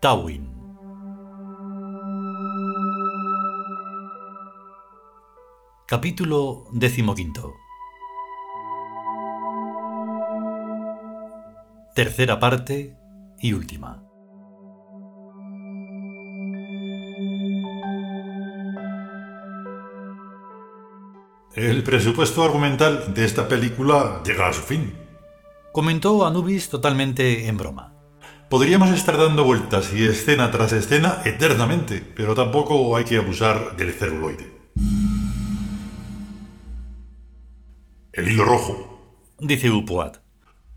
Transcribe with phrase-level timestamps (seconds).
[0.00, 0.48] Tawin.
[5.86, 7.52] Capítulo decimoquinto.
[11.94, 12.96] Tercera parte
[13.40, 14.02] y última.
[21.54, 24.96] El presupuesto argumental de esta película llega a su fin.
[25.72, 27.99] Comentó Anubis totalmente en broma.
[28.50, 33.92] Podríamos estar dando vueltas y escena tras escena eternamente, pero tampoco hay que abusar del
[33.92, 34.50] celuloide.
[38.12, 40.16] El hilo rojo Dice Upuat.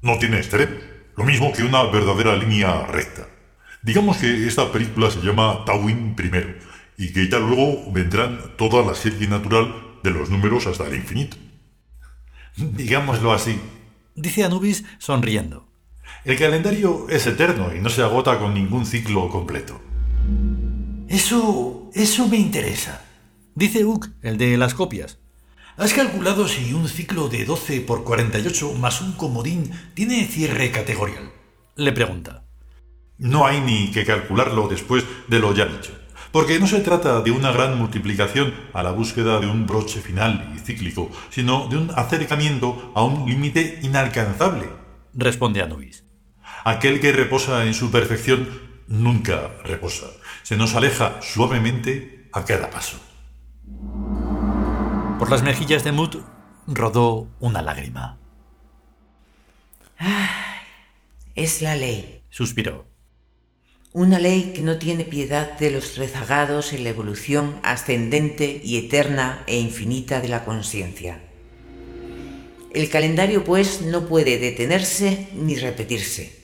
[0.03, 0.69] no tiene estrés,
[1.17, 3.27] lo mismo que una verdadera línea recta.
[3.81, 6.53] Digamos que esta película se llama Tawin primero,
[6.95, 11.37] y que ya luego vendrán toda la serie natural de los números hasta el infinito.
[12.55, 13.59] Digámoslo así,
[14.13, 15.72] Dice Anubis sonriendo.
[16.25, 19.81] El calendario es eterno y no se agota con ningún ciclo completo.
[21.07, 23.01] Eso, eso me interesa.
[23.55, 25.19] Dice Uk, el de las copias.
[25.75, 31.31] ¿Has calculado si un ciclo de 12 por 48 más un comodín tiene cierre categorial?
[31.75, 32.45] Le pregunta.
[33.17, 35.91] No hay ni que calcularlo después de lo ya dicho,
[36.31, 40.53] porque no se trata de una gran multiplicación a la búsqueda de un broche final
[40.55, 44.82] y cíclico, sino de un acercamiento a un límite inalcanzable.
[45.13, 46.03] Responde Anubis.
[46.65, 48.47] Aquel que reposa en su perfección
[48.87, 50.07] nunca reposa,
[50.43, 52.97] se nos aleja suavemente a cada paso.
[55.19, 56.17] Por las mejillas de Mut
[56.67, 58.17] rodó una lágrima.
[61.35, 62.23] Es la ley.
[62.29, 62.87] Suspiró.
[63.91, 69.43] Una ley que no tiene piedad de los rezagados en la evolución ascendente y eterna
[69.45, 71.21] e infinita de la conciencia.
[72.73, 76.41] El calendario, pues, no puede detenerse ni repetirse.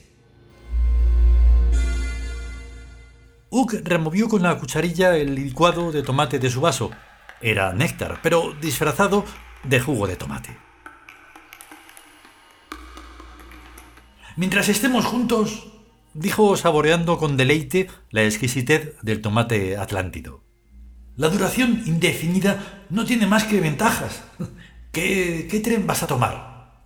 [3.50, 6.90] Uk removió con la cucharilla el licuado de tomate de su vaso.
[7.40, 9.24] Era néctar, pero disfrazado
[9.64, 10.56] de jugo de tomate.
[14.36, 15.70] Mientras estemos juntos,
[16.14, 20.42] Dijo saboreando con deleite la exquisitez del tomate atlántido.
[21.16, 24.24] la duración indefinida no tiene más que ventajas.
[24.92, 26.84] ¿Qué, qué tren vas a tomar?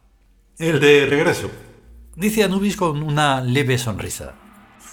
[0.59, 1.51] El de regreso,
[2.17, 4.35] Dice Anubis con una leve sonrisa.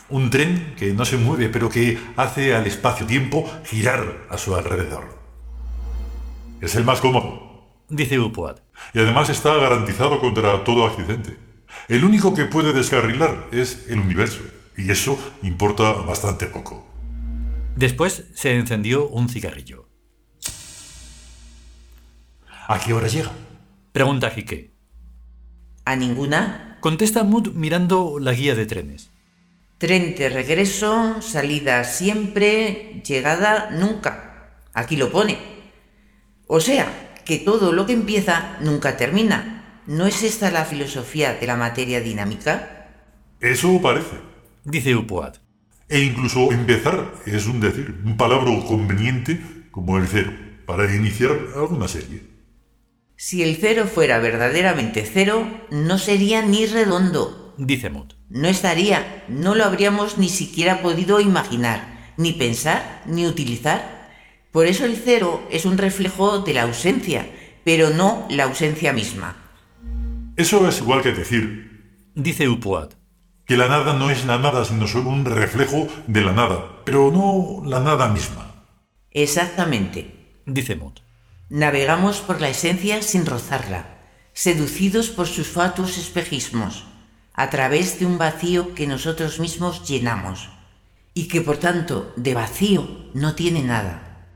[0.09, 5.19] un tren que no se mueve pero que hace al espacio-tiempo girar a su alrededor.
[6.61, 8.59] Es el más cómodo Dice Upuat.
[8.93, 11.37] y además está garantizado contra todo accidente.
[11.87, 14.41] El único que puede descarrilar es el universo
[14.77, 16.87] y eso importa bastante poco.
[17.75, 19.87] Después se encendió un cigarrillo.
[22.71, 23.33] ¿A qué hora llega?
[23.91, 24.71] Pregunta Jique.
[25.83, 26.77] ¿A ninguna?
[26.79, 29.11] Contesta Mut mirando la guía de trenes.
[29.77, 34.53] Tren de regreso, salida siempre, llegada nunca.
[34.73, 35.37] Aquí lo pone.
[36.47, 39.81] O sea, que todo lo que empieza nunca termina.
[39.85, 42.87] ¿No es esta la filosofía de la materia dinámica?
[43.41, 44.15] Eso parece.
[44.63, 45.39] Dice Upuat.
[45.89, 50.31] E incluso empezar es un decir, un palabra conveniente como el cero,
[50.65, 52.30] para iniciar alguna serie.
[53.23, 57.53] Si el cero fuera verdaderamente cero, no sería ni redondo.
[57.55, 58.15] Dice Mut.
[58.29, 64.09] No estaría, no lo habríamos ni siquiera podido imaginar, ni pensar, ni utilizar.
[64.51, 67.29] Por eso el cero es un reflejo de la ausencia,
[67.63, 69.35] pero no la ausencia misma.
[70.35, 72.95] Eso es igual que decir Dice Upuat.
[73.45, 77.11] que la nada no es la nada, sino solo un reflejo de la nada, pero
[77.11, 78.65] no la nada misma.
[79.11, 80.41] Exactamente.
[80.47, 81.01] Dice Mut.
[81.51, 83.97] Navegamos por la esencia sin rozarla,
[84.31, 86.85] seducidos por sus fatuos espejismos,
[87.33, 90.49] a través de un vacío que nosotros mismos llenamos,
[91.13, 94.29] y que por tanto de vacío no tiene nada.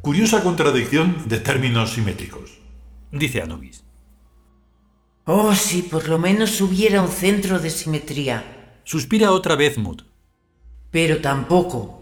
[0.00, 2.58] Curiosa contradicción de términos simétricos.
[3.12, 3.84] Dice Anubis.
[5.26, 10.04] Oh, si por lo menos hubiera un centro de simetría, Suspira otra vez Mut.
[10.90, 11.97] pero tampoco.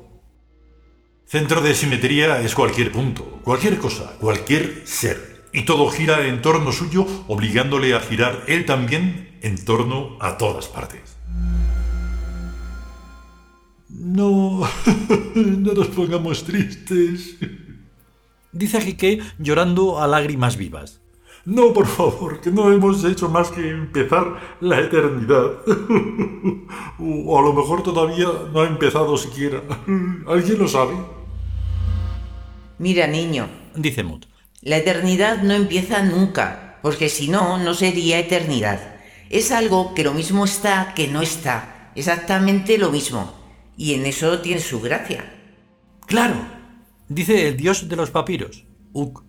[1.27, 5.45] Centro de simetría es cualquier punto, cualquier cosa, cualquier ser.
[5.53, 10.69] Y todo gira en torno suyo, obligándole a girar él también en torno a todas
[10.69, 11.17] partes.
[13.89, 14.61] No,
[15.35, 17.35] no nos pongamos tristes.
[18.53, 21.01] Dice Jique llorando a lágrimas vivas.
[21.47, 25.53] No, por favor, que no hemos hecho más que empezar la eternidad.
[26.99, 29.63] o a lo mejor todavía no ha empezado siquiera.
[30.27, 30.95] ¿Alguien lo sabe?
[32.79, 34.27] Mira, niño, Dice Mut.
[34.63, 38.97] la eternidad no empieza nunca, porque si no, no sería eternidad.
[39.31, 43.33] Es algo que lo mismo está que no está, exactamente lo mismo,
[43.77, 45.33] y en eso tiene su gracia.
[46.07, 46.35] Claro,
[47.09, 49.23] dice el dios de los papiros, Uk.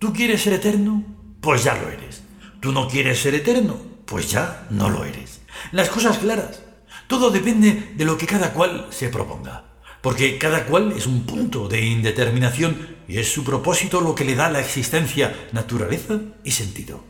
[0.00, 1.04] ¿Tú quieres ser eterno?
[1.40, 2.22] Pues ya lo eres.
[2.60, 3.76] ¿Tú no quieres ser eterno?
[4.04, 5.40] Pues ya no lo eres.
[5.72, 6.62] Las cosas claras.
[7.06, 9.64] Todo depende de lo que cada cual se proponga.
[10.02, 14.34] Porque cada cual es un punto de indeterminación y es su propósito lo que le
[14.34, 17.02] da la existencia, naturaleza y sentido.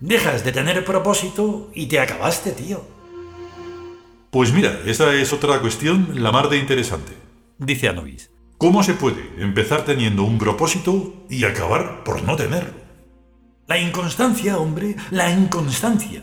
[0.00, 2.84] Dejas de tener propósito y te acabaste, tío.
[4.30, 7.12] Pues mira, esa es otra cuestión la mar de interesante.
[7.58, 8.30] Dice Anubis.
[8.58, 12.83] ¿Cómo se puede empezar teniendo un propósito y acabar por no tenerlo?
[13.66, 16.22] La inconstancia, hombre, la inconstancia.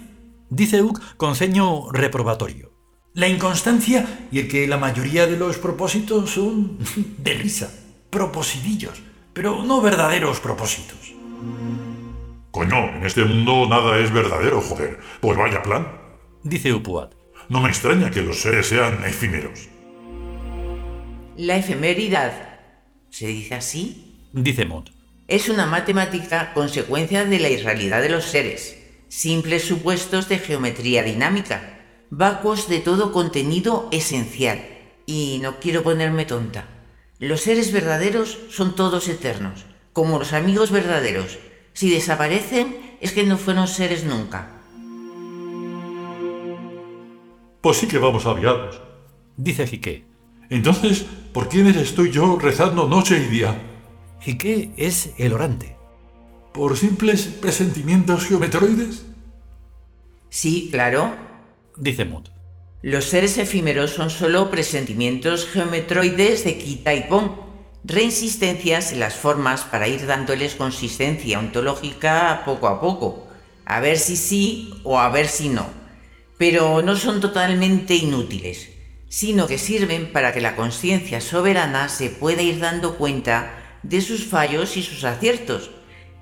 [0.50, 2.72] Dice Uck con ceño reprobatorio.
[3.16, 6.78] La inconstancia y el que la mayoría de los propósitos son
[7.18, 7.72] de risa,
[8.12, 9.02] propositillos,
[9.34, 11.14] pero no verdaderos propósitos.
[12.52, 15.00] Coño, en este mundo nada es verdadero, joder.
[15.20, 15.88] Pues vaya plan.
[16.44, 17.14] Dice Upuat.
[17.50, 19.68] No me extraña que los seres sean efímeros.
[21.38, 22.60] La efemeridad,
[23.10, 24.30] ¿se dice así?
[24.32, 25.01] Dice Mott.
[25.32, 31.80] Es una matemática consecuencia de la irrealidad de los seres, simples supuestos de geometría dinámica,
[32.10, 34.62] vacuos de todo contenido esencial.
[35.06, 36.68] Y no quiero ponerme tonta.
[37.18, 39.64] Los seres verdaderos son todos eternos,
[39.94, 41.40] como los amigos verdaderos,
[41.72, 44.50] si desaparecen es que no fueron seres nunca.
[47.62, 48.82] Pues sí que vamos aviados.
[49.38, 50.04] Dice Jique.
[50.50, 53.71] Entonces, ¿por quiénes estoy yo rezando noche y día?
[54.22, 55.76] Jique es el orante.
[56.54, 59.04] ¿Por simples presentimientos geometroides?
[60.30, 61.16] Sí, claro.
[61.76, 62.30] Dice Mut.
[62.84, 67.36] Los seres efímeros son solo presentimientos geometroides de quita y pon
[67.84, 73.28] reinsistencias en las formas para ir dándoles consistencia ontológica poco a poco,
[73.66, 75.68] a ver si sí o a ver si no.
[76.38, 78.70] Pero no son totalmente inútiles,
[79.10, 84.26] sino que sirven para que la conciencia soberana se pueda ir dando cuenta de sus
[84.26, 85.72] fallos y sus aciertos,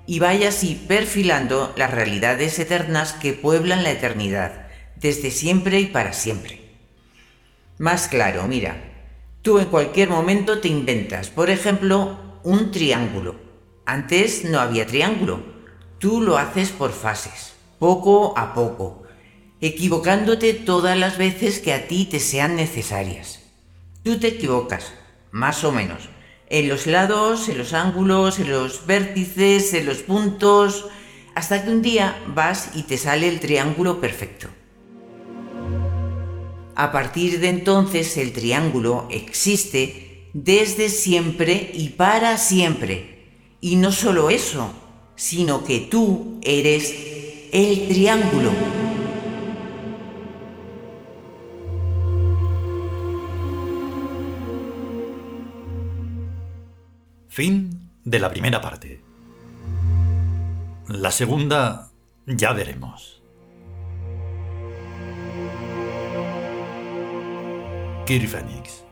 [0.06, 6.12] y vaya así perfilando las realidades eternas que pueblan la eternidad, desde siempre y para
[6.12, 6.60] siempre.
[7.78, 8.90] Más claro, mira,
[9.42, 13.36] Tú en cualquier momento te inventas, por ejemplo, un triángulo.
[13.86, 15.42] Antes no había triángulo.
[15.98, 19.04] Tú lo haces por fases, poco a poco,
[19.62, 23.40] equivocándote todas las veces que a ti te sean necesarias.
[24.02, 24.92] Tú te equivocas,
[25.30, 26.10] más o menos,
[26.50, 30.86] en los lados, en los ángulos, en los vértices, en los puntos,
[31.34, 34.48] hasta que un día vas y te sale el triángulo perfecto.
[36.74, 43.20] A partir de entonces el triángulo existe desde siempre y para siempre.
[43.60, 44.72] Y no solo eso,
[45.14, 46.94] sino que tú eres
[47.52, 48.79] el triángulo.
[57.30, 57.70] Fin
[58.04, 59.00] de la primera parte.
[60.88, 61.88] La segunda
[62.26, 63.22] ya veremos.
[68.04, 68.84] Kid Phoenix.